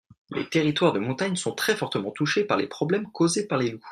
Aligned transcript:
Les 0.31 0.49
territoires 0.49 0.93
de 0.93 0.99
montagne 0.99 1.35
sont 1.35 1.53
très 1.53 1.75
fortement 1.75 2.09
touchés 2.09 2.43
par 2.43 2.57
les 2.57 2.65
problèmes 2.65 3.11
causés 3.11 3.45
par 3.45 3.59
les 3.59 3.69
loups. 3.69 3.85